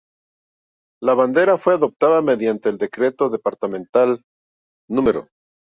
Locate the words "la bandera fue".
1.03-1.75